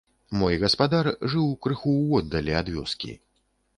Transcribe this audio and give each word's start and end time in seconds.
Мой 0.43 0.55
гаспадар 0.63 1.09
жыў 1.33 1.51
крыху 1.65 1.93
ўводдалі 1.99 2.57
ад 2.63 2.73
вёскі. 2.77 3.11